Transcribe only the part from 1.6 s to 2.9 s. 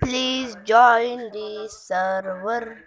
server.